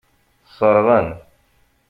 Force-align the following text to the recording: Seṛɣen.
Seṛɣen. 0.57 1.07